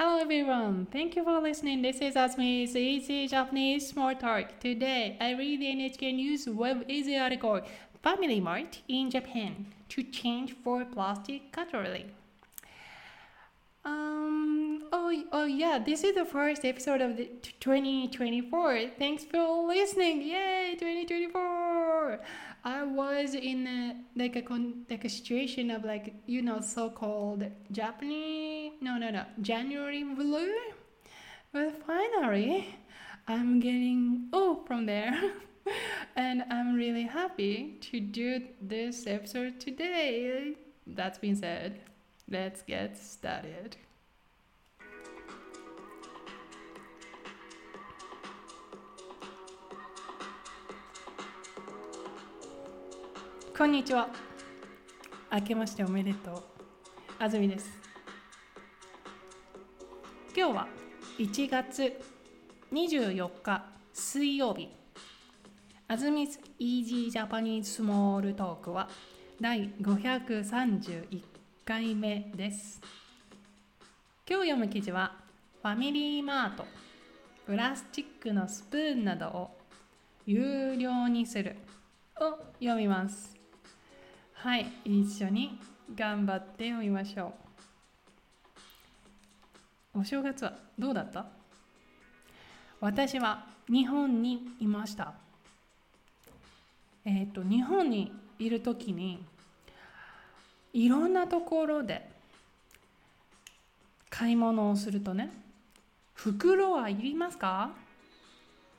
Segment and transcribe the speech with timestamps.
[0.00, 1.82] Hello everyone, thank you for listening.
[1.82, 4.58] This is Asmi's Easy Japanese Smart Talk.
[4.58, 7.60] Today, I read the NHK News Web Easy article
[8.02, 12.06] Family Mart in Japan to change for plastic cutlery.
[13.84, 17.26] Um, oh, oh yeah, this is the first episode of the
[17.60, 18.92] 2024.
[18.98, 20.22] Thanks for listening.
[20.22, 22.20] Yay, 2024.
[22.64, 24.44] I was in a, like a
[24.88, 30.53] like a situation of like you know so-called Japanese no no no January blue,
[31.51, 32.75] but finally
[33.27, 35.19] I'm getting oh from there,
[36.15, 40.55] and I'm really happy to do this episode today.
[40.87, 41.81] That's being said,
[42.29, 43.77] let's get started.
[53.57, 54.09] こんにちは。
[55.31, 56.43] 明けましておめでとう。
[57.19, 57.78] あずみです。
[60.40, 60.68] 今日は
[61.18, 62.00] 1月
[62.72, 64.70] 24日水曜日。
[65.86, 68.88] あずみスイージージャパニーズスモールトークは
[69.38, 71.22] 第531
[71.62, 72.80] 回目です。
[74.26, 75.14] 今日読む記事は
[75.60, 76.64] ファミリーマート
[77.44, 79.50] プラスチックのスプーンなどを
[80.24, 81.58] 有料にする
[82.18, 83.36] を読みます。
[84.32, 85.60] はい一緒に
[85.94, 87.39] 頑張って読みましょう
[89.94, 91.26] お正月はどうだった？
[92.80, 95.14] 私は日本にいました。
[97.04, 99.24] えっ、ー、と日本にいる時に
[100.72, 102.08] いろんなところで
[104.08, 105.30] 買い物をするとね
[106.14, 107.70] 袋はいりますか？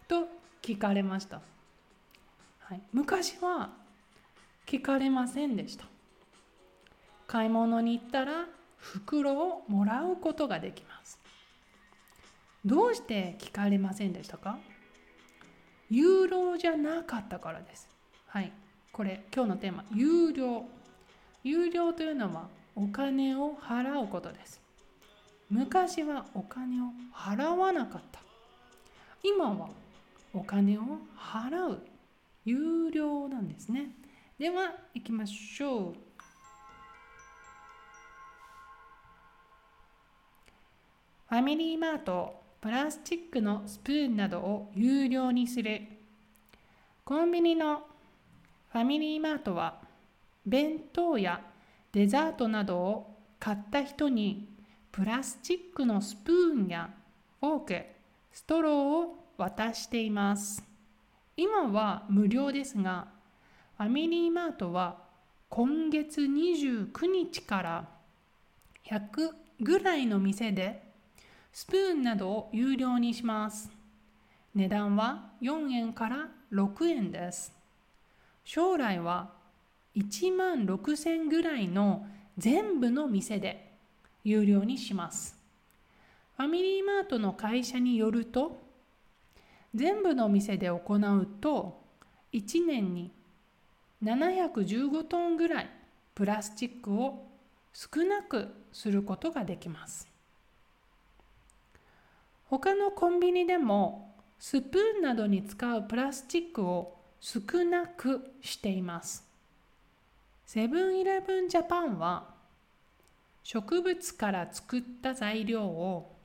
[0.08, 0.28] と
[0.62, 1.42] 聞かれました、
[2.60, 3.70] はい、昔は
[4.66, 5.86] 聞かれませんでした。
[7.28, 8.46] 買い物に行ったら
[8.82, 11.20] 袋をもらうことができます。
[12.66, 14.58] どうして聞かれませんでしたか？
[15.90, 17.88] 有料じゃなかったからです。
[18.28, 18.52] はい。
[18.92, 19.86] これ今日のテーマ。
[19.94, 20.66] 有料。
[21.44, 24.60] 有料というのはお金を払うことです。
[25.50, 28.20] 昔はお金を払わなかった。
[29.24, 29.70] 今は
[30.34, 30.82] お金を
[31.18, 31.82] 払う。
[32.46, 33.92] 有料なんですね。
[34.40, 35.96] では行きましょう。
[41.32, 45.82] ファミリーマートプラスチックのスプーンなどを有料にする。
[47.06, 47.84] コンビニの
[48.74, 49.80] ファミリーマートは
[50.46, 51.40] 弁当や
[51.94, 54.50] デザートなどを買った人に
[54.92, 56.90] プラスチックのスプーンや
[57.40, 57.86] フォーク
[58.34, 60.62] ストローを渡しています。
[61.38, 63.08] 今は無料ですが
[63.78, 64.98] ファミリーマートは
[65.48, 67.88] 今月29日から
[68.86, 69.30] 100
[69.62, 70.91] ぐらいの店で
[71.54, 73.72] スプーンなどを有料にします。
[74.56, 77.54] 値段は4円から6円です。
[78.44, 79.32] 将来は
[79.96, 82.06] 1万6000ぐらいの
[82.38, 83.72] 全部の店で
[84.24, 85.36] 有料にします。
[86.38, 88.60] ファミリーマートの会社によると
[89.76, 91.82] 全部の店で行うと
[92.34, 93.12] 1年に
[94.04, 95.70] 715トンぐらい
[96.16, 97.28] プラスチックを
[97.74, 100.11] 少なくすることができます
[102.52, 109.24] 他のコンビニでもスプーンなどに使うプラスチックを少なくしています
[110.46, 112.30] セブンイレブンジャパンは
[113.42, 116.16] 植物から作った材料を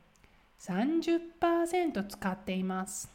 [0.60, 3.08] 30%使っています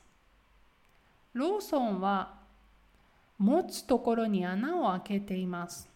[1.33, 2.41] ローソンは
[3.37, 5.89] 持つところに穴を開けています。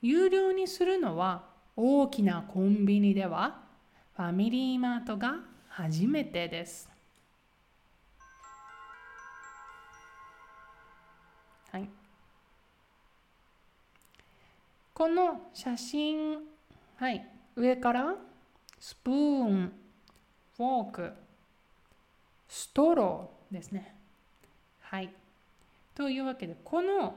[0.00, 1.44] 有料にするのは
[1.76, 3.65] 大きなコンビニでは
[4.16, 6.88] ファミリーマートが初めてです。
[11.70, 11.86] はい、
[14.94, 16.38] この写真、
[16.96, 18.14] はい、上から
[18.80, 19.14] スプー
[19.44, 19.72] ン、
[20.56, 21.12] フォーク、
[22.48, 23.94] ストローですね。
[24.80, 25.12] はい。
[25.94, 27.16] というわけでこの、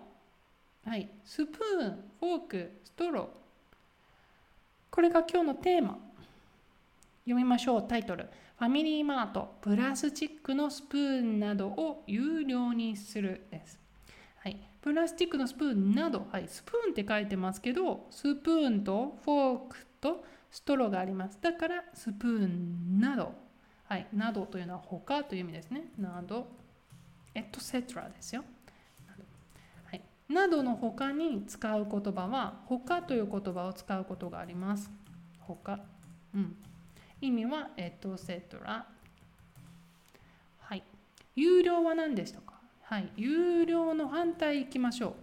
[0.86, 3.28] はい、スプーンフォークストロー
[4.92, 5.98] これが今日のテーマ
[7.30, 8.28] 読みましょうタイトル
[8.58, 13.80] ファミリーマートプラスチックのスプーンなどを有料にするです。
[14.40, 21.38] はい、プラスチックのスプーンなど、はい、スプーンって書いてますけどスプーンとフォークとストローがあります。
[21.42, 23.32] だからスプーンなど、
[23.86, 25.84] はい、などというのは他という意味ですね。
[25.98, 26.48] など、
[27.36, 28.44] エトセトラですよ。
[30.30, 34.92] などの他に使う言葉は他という言葉を使うことがあります。
[35.40, 35.80] 他。
[36.36, 36.56] うん。
[37.22, 38.86] 意味はエトセトラ。
[40.60, 40.84] はい。
[41.36, 42.54] 有料は何でしたか？
[42.84, 43.10] はい。
[43.18, 45.14] 有料の反対いきましょう。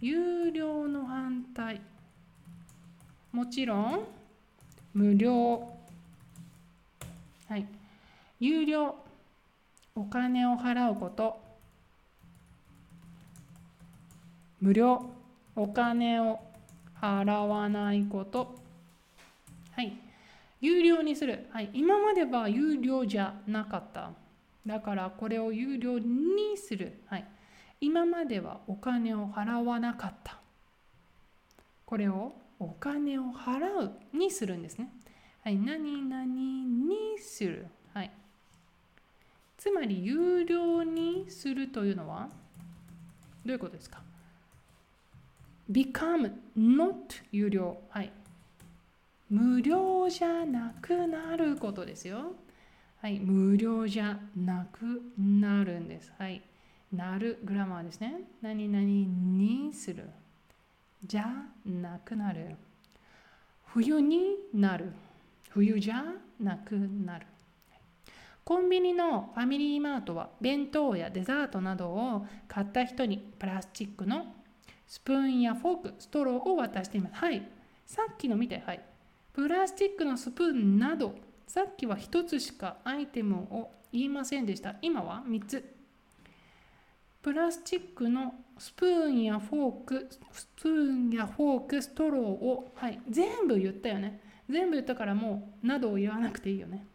[0.00, 1.80] 有料の反対。
[3.32, 4.04] もちろん、
[4.92, 5.72] 無料。
[7.48, 7.66] はい。
[8.40, 8.94] 有料。
[9.94, 11.40] お金を払うこと。
[14.60, 15.10] 無料。
[15.54, 16.38] お金を
[17.00, 18.54] 払わないこと。
[19.72, 19.96] はい。
[20.60, 21.46] 有料にする。
[21.52, 21.70] はい。
[21.72, 24.12] 今までは有料じゃなかった。
[24.66, 27.00] だからこれを有料にする。
[27.06, 27.24] はい。
[27.80, 30.38] 今まではお金を払わなかった。
[31.84, 34.90] これをお金を払うにするんですね。
[35.44, 35.56] はい。
[35.56, 37.66] 何々にする。
[37.92, 38.10] はい。
[39.58, 42.28] つまり有料にするというのは
[43.44, 44.00] どういうことですか
[45.70, 47.76] ？become not 有料。
[47.90, 48.10] はい。
[49.28, 52.32] 無料じゃなくなることですよ。
[53.02, 53.18] はい。
[53.18, 56.12] 無料じゃなくなるんです。
[56.18, 56.42] はい。
[56.92, 58.20] なるグラマーですね。
[58.40, 60.08] 何々にする。
[61.04, 61.26] じゃ
[61.64, 62.56] なくなる。
[63.66, 64.92] 冬になる。
[65.50, 66.04] 冬じゃ
[66.40, 67.26] なくなる。
[68.44, 74.24] コンビニのファミリーマートは弁当やデザートなどを買った人にプラスチックの
[74.86, 77.16] スプーンやフォーク、ストローを渡しています。
[77.16, 77.42] はい。
[77.86, 78.80] さっきの見て、はい。
[79.36, 81.14] プラスチックのスプーンなど、
[81.46, 84.76] さっきは1つしかアイテムを言いませんでした。
[84.80, 85.74] 今は3つ。
[87.20, 94.22] プラスチックのスプーンやフォーク、スプーンやフォーク、ストローを、はい、全部言ったよね。
[94.48, 96.86] 全部言ったからもう、などを言わなくていいよね。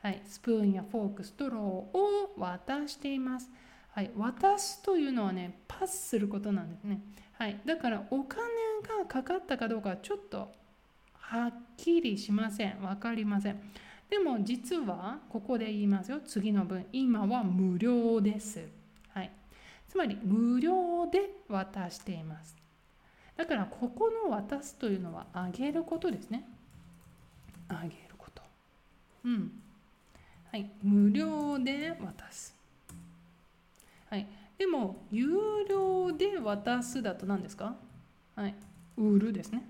[0.00, 1.60] はい、スプーンやフォーク、ストロー
[1.98, 3.50] を渡しています。
[3.90, 7.02] はい、渡すというのはね、パスすることなんですね。
[7.34, 8.40] はい、だからお金
[9.00, 10.59] がかかったかどうかちょっと
[11.30, 12.80] はっきりしません。
[12.82, 13.60] 分かりません。
[14.08, 16.18] でも実はここで言いますよ。
[16.26, 16.84] 次の文。
[16.92, 18.66] 今は無料です。
[19.10, 19.30] はい
[19.88, 22.56] つまり無料で渡しています。
[23.36, 26.44] だからここの渡すというのはあげることですね。
[27.68, 28.42] あげること。
[29.24, 29.52] うん。
[30.50, 30.68] はい。
[30.82, 32.56] 無料で渡す。
[34.10, 34.26] はい。
[34.58, 37.76] でも、有料で渡すだと何ですか？
[38.34, 38.54] はい。
[38.96, 39.62] 売るですね。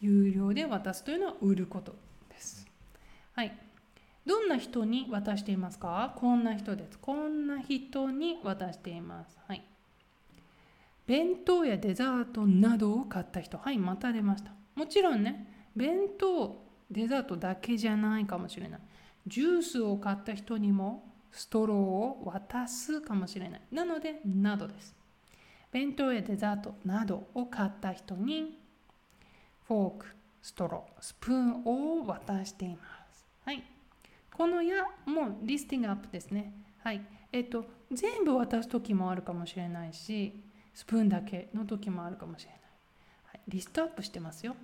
[0.00, 1.94] 有料で渡すというのは売ること
[2.28, 2.66] です。
[3.34, 3.58] はい。
[4.26, 6.14] どんな人に渡していますか？
[6.16, 6.98] こんな人です。
[6.98, 9.38] こんな人に渡しています。
[9.46, 9.64] はい。
[11.06, 13.58] 弁当やデザートなどを買った人。
[13.58, 14.50] はい、また出ました。
[14.74, 18.80] もちろんね、弁当、デザートだけじゃないかもしれない。
[19.26, 23.60] ジュースを買った人にもストローを渡すかもしれない。
[23.70, 24.96] なので、などです。
[25.70, 28.58] 弁当やデザートなどを買った人に、
[29.68, 30.06] フォーク、
[30.42, 32.82] ストロー、スプーンを渡していま
[33.12, 33.26] す。
[33.44, 33.64] はい。
[34.32, 36.52] このやもリスティングアップですね。
[36.84, 37.04] はい。
[37.32, 40.40] えっと、全部渡す時もあるかもしれないし、
[40.72, 42.60] スプーンだけの時もあるかもしれない。
[43.24, 44.54] はい、リストアップしてますよ。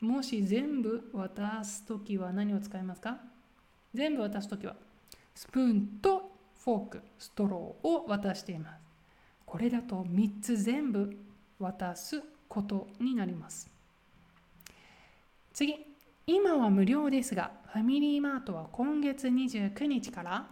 [0.00, 3.20] もし全部渡す時は何を使いますか？
[3.94, 4.74] 全部渡す時は、
[5.36, 6.32] スプーンと
[6.64, 8.80] フォーク、ストローを渡しています。
[9.46, 11.16] これだと3つ全部
[11.60, 13.70] 渡すことになります。
[15.52, 15.86] 次。
[16.26, 20.46] 今は無料ですが、ファミリーマートは今月29日から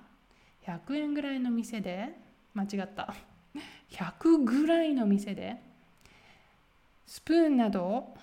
[0.66, 2.10] 100円ぐらいの店で、
[2.54, 3.14] 間違った、
[3.90, 5.62] 100ぐらいの店で、
[7.06, 8.16] スプーンなどを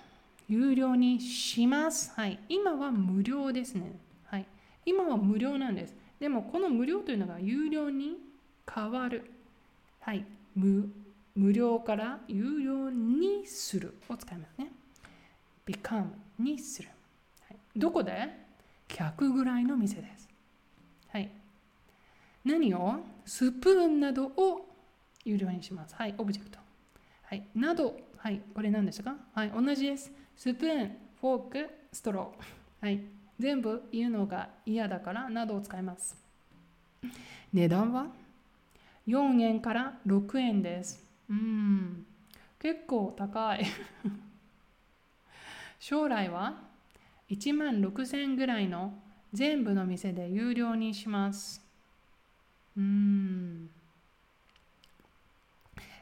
[0.48, 2.12] 有料にします。
[2.16, 2.40] はい。
[2.48, 4.00] 今は無料ですね。
[4.26, 4.46] はい。
[4.86, 5.96] 今は無料なんです。
[6.20, 8.18] でも、この無料というのが有料に
[8.72, 9.32] 変わる。
[10.00, 10.26] はい。
[10.56, 10.90] 無
[11.36, 14.72] 無料から有料にするを使いますね。
[15.68, 16.08] become
[16.40, 16.90] にする。
[17.48, 18.30] はいどこで
[18.90, 20.28] ?100 ぐらいの店です。
[21.10, 21.30] はい。
[22.44, 23.00] 何を？
[23.26, 24.66] スプーンなどを
[25.26, 25.94] 有料にします。
[25.96, 26.58] はい、オブジェクト。
[27.24, 29.16] はい、など、はい、これ何でしたか？
[29.34, 30.12] はい、同じです。
[30.36, 32.86] スプーン、フォーク、ストロー。
[32.86, 33.02] はい、
[33.38, 36.16] 全部言うのが嫌だからなどを使います。
[37.54, 38.08] 値段は
[39.08, 41.06] ？4円から6円です。
[41.30, 42.06] うん、
[42.60, 43.66] 結構高い。
[45.80, 46.56] 将来は
[47.30, 48.94] ？1万6000ぐらいの
[49.34, 51.62] 全部の店で有料にします。
[52.78, 53.70] うん。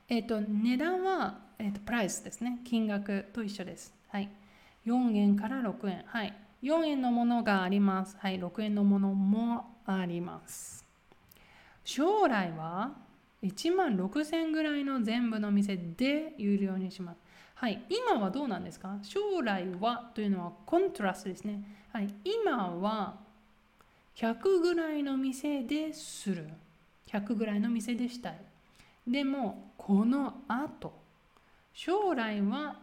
[0.08, 2.60] えっ、ー、と、値段は、え、ー、と、プライスですね。
[2.64, 3.94] 金額と一緒です。
[4.10, 4.30] はい。
[4.86, 6.04] 4円から6円。
[6.06, 6.34] はい。
[6.62, 8.16] 4円のものがあります。
[8.20, 8.40] はい。
[8.40, 10.86] 6円のものもあります。
[11.84, 12.94] 将来は
[13.44, 17.18] ？1万6000ぐらいの全部の店で有料にします。
[17.66, 19.00] はい、今はどうなんですか？
[19.02, 21.64] 将来はというのはコントラストですね。
[21.92, 23.16] はい、今は
[24.18, 26.48] 100ぐらいの店でする。
[27.08, 28.38] 100ぐらいの店でしたい。
[29.08, 30.94] でも、この後、
[31.74, 32.76] 将来は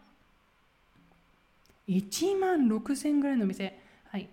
[1.87, 3.79] 1万6000ぐらいの店。
[4.11, 4.29] はい、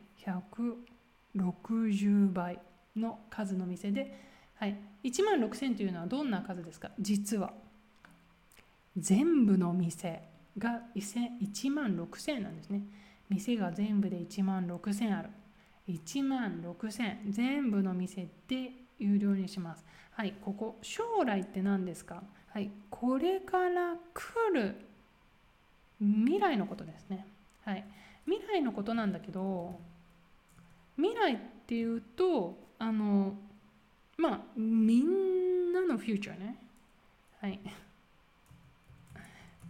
[1.35, 2.57] 160倍
[2.95, 4.19] の数の店で、
[4.55, 6.89] はい、1万6000というのはどんな数ですか？
[6.99, 7.53] 実は。
[8.97, 10.27] 全部の店。
[10.59, 12.83] が1万6000なんですね。
[13.29, 15.29] 店が全部で1万6000ある。
[15.87, 19.83] 1万6000全部の店で有料にします。
[20.11, 22.21] はい、ここ将来って何ですか？
[22.51, 24.75] はい、これから来る
[25.99, 27.25] 未来のことですね。
[27.63, 27.85] はい、
[28.25, 29.79] 未来のことなんだけど
[30.97, 33.33] 未来っていうとあの
[34.17, 36.57] まあみんなのフューチャーね。
[37.41, 37.59] はい。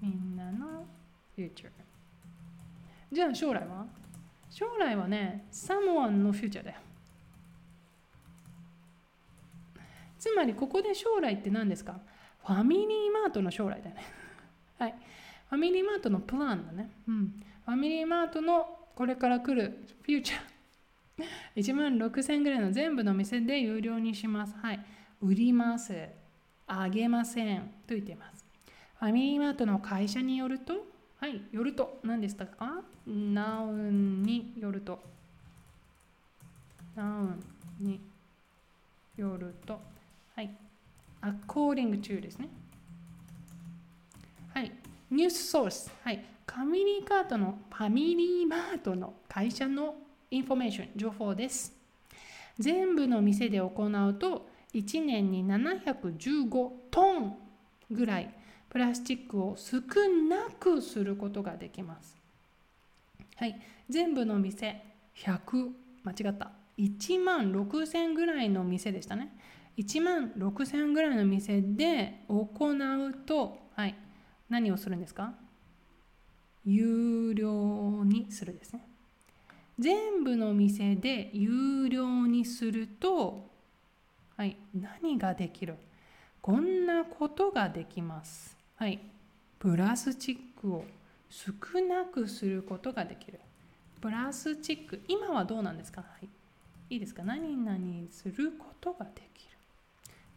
[0.01, 0.85] みんなの
[1.39, 1.69] フューチャー。
[3.13, 3.85] じゃあ将来は？
[4.49, 6.77] 将来はね、サモアンのフューチャーだよ。
[10.17, 11.97] つまりここで将来って何ですか？
[12.45, 14.03] ファミリーマートの将来だよね。
[14.77, 14.95] はい。
[15.49, 16.89] ファミリーマートのプランだね。
[17.07, 17.43] うん。
[17.65, 21.25] ファミリーマートのこれから来るフューチャー。
[21.55, 24.55] 1万6000ぐらいの全部の店で有料にします。
[24.57, 24.85] はい。
[25.21, 26.09] 売ります。
[26.67, 27.61] あげません。
[27.87, 28.45] と言っています。
[28.99, 30.88] ファミリーマートの会社によると、
[31.19, 32.81] はい、よると、何でしたか？
[33.05, 34.99] ナウンによると。
[36.95, 37.43] noun
[37.81, 37.99] に
[39.17, 39.81] よると。
[40.33, 40.49] はい。
[41.21, 42.47] according to ですね。
[44.53, 44.71] はい。
[45.11, 45.91] ニュースソース。
[46.03, 46.23] はい。
[46.47, 49.95] ファミリーカートの、ファミリーマートの会社の
[50.31, 51.73] インフォメーション、情報です。
[52.57, 57.37] 全部の店で行うと、1年に715トン
[57.91, 58.33] ぐらい
[58.69, 59.79] プラスチックを少
[60.29, 62.15] なくすることができます。
[63.35, 63.59] はい、
[63.89, 64.83] 全部の店
[65.15, 65.71] 100
[66.03, 69.35] 間違った1万6000ぐらいの店でしたね。
[69.77, 73.95] 1万6000ぐらいの店で行うと、はい、
[74.49, 75.33] 何をするんですか？
[76.65, 78.85] 有料にするですね。
[79.79, 83.49] 全部の店で有料にすると、
[84.35, 84.57] はい、
[85.01, 85.75] 何ができる？
[86.41, 88.58] こんなことができます。
[88.79, 88.97] はい、
[89.59, 90.85] プラスチックを
[91.29, 93.41] 少なくすることができる。
[93.99, 96.29] プラスチック、今はどうなんですか、はい、
[96.89, 97.21] いいですか？
[97.23, 97.77] 何々
[98.09, 99.57] することができる。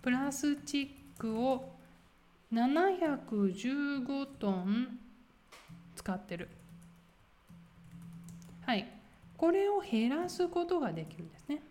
[0.03, 1.73] プラスチックを
[2.53, 4.99] 715トン
[5.95, 6.49] 使ってる。
[8.67, 8.89] はい。
[9.37, 11.63] これを減らすことができるんですね。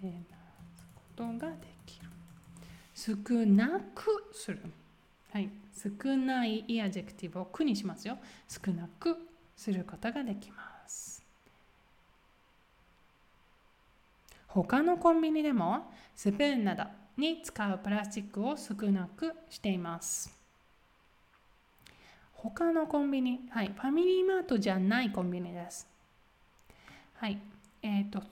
[0.00, 0.38] 減ら
[0.78, 1.79] すことができる。
[3.00, 3.14] 少
[3.46, 4.60] なくする。
[5.32, 8.18] はい、少ない い adjective を くにしますよ。
[8.46, 9.16] 少なく
[9.56, 11.24] することができます。
[14.48, 16.84] 他のコンビニでもスプーンなど
[17.16, 20.36] に使うプラスチックを少なくしています。
[22.34, 25.86] 他のコンビニ、はい、ファミリーマートじゃないコンビニです。
[27.14, 27.38] はい、
[27.82, 28.22] えっ、ー、と、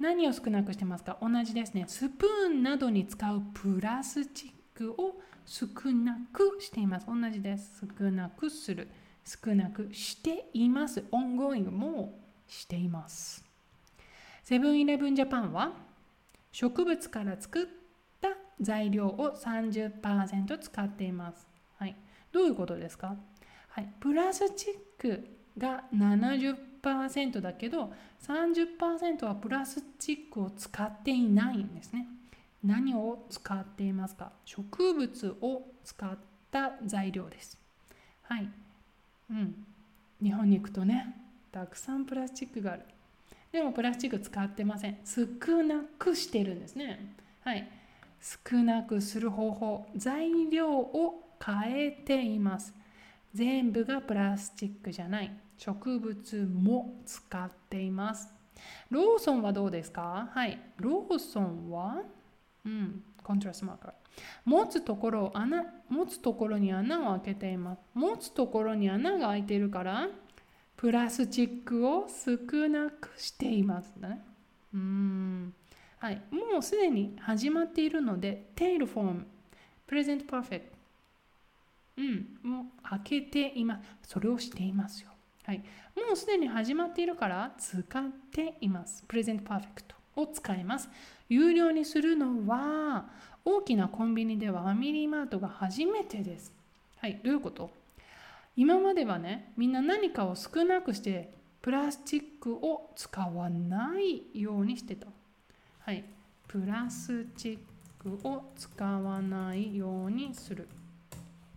[0.00, 1.18] 何を少なくしてますか？
[1.20, 1.84] 同じですね。
[1.86, 7.06] スプーンなどに使うプラスチックを少なくしています。
[7.06, 7.86] 同じです。
[7.98, 8.88] 少なくする。
[9.24, 11.04] 少なくしています。
[11.12, 13.44] オンゴイングもしています。
[14.42, 15.72] セブンイレブンジャパンは
[16.50, 17.66] 植物から作っ
[18.20, 18.30] た
[18.60, 21.46] 材料を30%使っています。
[21.76, 21.94] はい、
[22.32, 23.14] どういうことですか、
[23.68, 25.28] はい、プラスチック
[25.60, 27.92] が70%だけど
[28.26, 32.08] 30%はプラスチックを使っていないんですね。
[32.64, 34.32] 何を使っていますか？
[34.44, 36.18] 植物を使っ
[36.50, 37.58] た材料です。
[38.22, 38.48] はい。
[39.30, 39.64] うん。
[40.22, 41.16] 日本に行くとね、
[41.52, 42.82] たくさんプラスチックがある。
[43.52, 44.98] でもプラスチック使ってません。
[45.04, 47.14] 少なくしてるんですね。
[47.42, 47.68] はい。
[48.20, 52.74] 少なくする方法、材料を変えています。
[53.32, 55.32] 全部がプラスチックじゃない。
[55.60, 58.32] 植物も使っています。
[58.88, 60.30] ローソンはどうですか？
[60.32, 60.58] はい。
[60.78, 61.98] ローソンは、
[62.64, 63.92] うん、コントラストマーカー。
[64.46, 67.82] 持つところ穴、持つところに穴を開けています。
[67.92, 70.08] 持つところに穴が開いているから、
[70.78, 74.22] プラスチックを少なくしていますね。
[74.72, 75.52] うん。
[75.98, 76.22] はい。
[76.30, 79.26] もうすでに始まっているので、テールフォーム、
[79.86, 80.72] プレゼントパーフェクト。
[81.98, 82.50] うん。
[82.50, 84.08] もう開けています。
[84.08, 85.09] それをしていますよ。
[85.50, 85.58] はい、
[85.96, 89.02] もうすでに始まっているから使っています。
[89.08, 90.88] プレゼントパーフェクトを使います。
[91.28, 93.06] 有料にするのは
[93.44, 96.52] 大きなコンビニではファミリーマートが初めてです。
[96.98, 97.20] はい。
[97.24, 97.68] どういうこと？
[98.54, 105.08] 今まではねみんな何かを少なくしてプラスチックを使わないようにしてた。
[105.80, 106.04] はい。
[106.46, 107.58] プラスチッ
[107.98, 110.68] クを使わないようにする。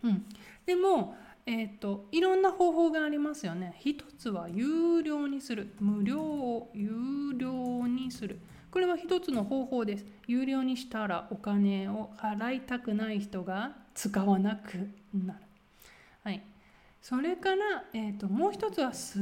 [0.01, 0.25] うん。
[0.65, 8.39] でもえ、ー、といろんな方法がありますよね一つは有料にする無料を有料にする
[8.73, 10.05] これは一つの方法です。
[10.25, 15.39] 有料にしたらお金を払いたくない人が使わなくなる。
[16.23, 16.41] はい。
[16.99, 19.19] それから、えーと、もう一つは少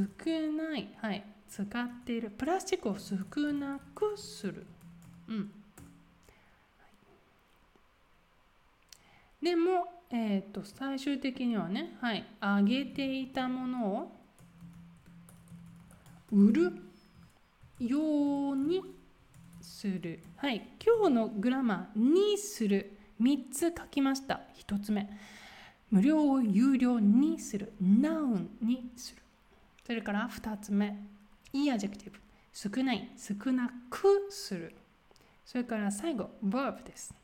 [0.54, 3.18] ない、はい、使っているプラスチックを少
[3.52, 4.66] なくする。
[5.28, 5.52] うん。
[9.44, 14.12] でも、えーと、最終的にはね、はい、上げていたものを
[16.32, 16.74] 売る
[17.80, 18.82] ように
[19.62, 20.22] する。
[20.36, 22.98] はい、今日のグラマーにする。
[23.22, 24.42] 3つ書きました。
[24.68, 25.10] 1つ目。
[25.90, 27.72] 無料を有料にする。
[27.82, 29.22] noun にする。
[29.86, 30.98] それから2つ目。
[31.54, 32.20] い adjective。
[32.52, 34.76] 少ない、少なくする。
[35.46, 37.21] それから最後、verb です。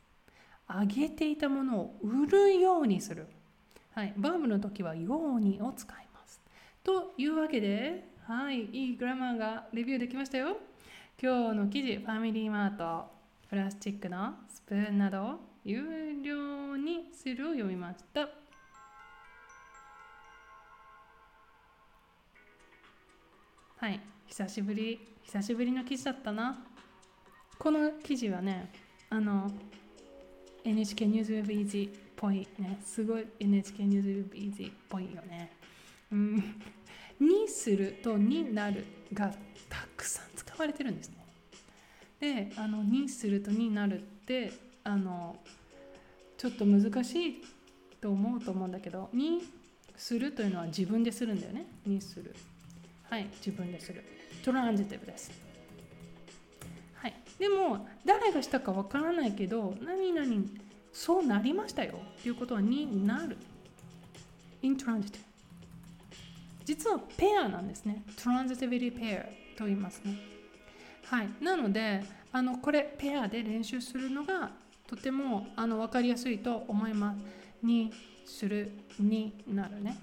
[0.68, 3.28] あげていたものを売るようにする。
[3.94, 6.42] はい、バーブの時はようにを使います。
[6.84, 10.58] というわけで、はい、いい grammar が review できましたよ。
[11.22, 13.10] 今日の記事、ファミリーマート、
[13.50, 18.30] プラスチックのスプーンなど有料にするを読みました。
[23.78, 26.66] はい、久しぶり、久しぶりの記事だったな。
[27.58, 28.72] この記事はね、
[29.10, 29.52] あの、
[30.64, 35.52] NHK ニュースウェブイージーっぽいね、すごい NHK ニュースウェブイージーっぽいよね。
[36.12, 36.36] うん、
[37.20, 39.32] にするとになるが
[39.70, 41.16] たくさん使われてるんですね。
[42.20, 44.52] であのにするとになるって
[44.84, 45.36] あの
[46.38, 47.44] ちょっと難しい
[48.02, 49.44] と思うと思うんだけどに
[49.96, 51.66] するというのは自分でするんだよね。
[51.86, 52.36] にする。
[53.04, 54.04] はい自分でする。
[54.44, 55.47] トランジティブです。
[57.40, 60.46] でも誰がしたかわからないけど何々
[60.92, 63.38] そうなりましたよっていうことはになる。
[64.64, 65.20] intransitive
[66.66, 68.04] 実はペアなんですね。
[68.18, 69.24] transitivity pair
[69.56, 70.18] と言いますね。
[71.06, 74.52] はい、なのであのこれペアで練習するのが
[74.86, 77.20] とてもあの分かりやすいと思います。
[77.66, 77.94] に
[78.26, 79.98] するになるね。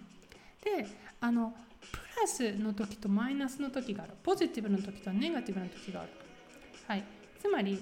[0.63, 0.87] で
[1.21, 4.15] あのプラスの時とマイナスの時がある。
[4.23, 6.11] ポジティブの時とネガティブの時がある。
[6.87, 7.05] はい、
[7.45, 7.79] つまり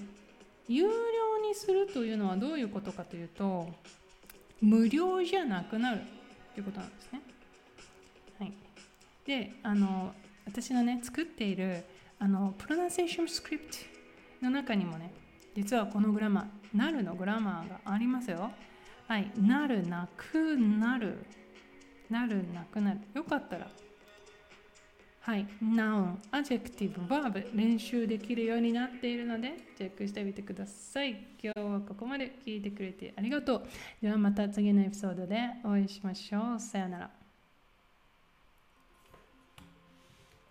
[0.67, 0.89] 有料
[1.47, 3.65] にするというのはどういうことかというと
[4.61, 6.01] 無料じゃなくなる
[6.53, 7.21] ということなんですね。
[8.39, 8.53] はい、
[9.25, 10.13] であの
[10.45, 11.85] 私のね作っている
[12.19, 13.77] あのプロナンセーションスクリプト
[14.41, 15.13] の中にもね
[15.55, 18.51] 実はこの grammar なるの grammar がありますよ。
[19.07, 19.31] はい。
[19.39, 21.25] なるなくなる。
[22.09, 22.99] なるなくなる。
[23.13, 23.67] よかったら
[25.25, 31.11] はい、 noun、adjective、verb、練習できるようになっているのでチェックしてみてください。
[31.41, 33.63] 今日はここまで聞いてくれてありがとう。
[34.01, 36.59] ではまた次のエピソードでお会いしましょう。
[36.59, 37.22] さよなら。